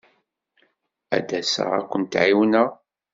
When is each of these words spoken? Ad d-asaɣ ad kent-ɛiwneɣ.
Ad 1.15 1.23
d-asaɣ 1.29 1.69
ad 1.79 1.85
kent-ɛiwneɣ. 1.91 2.69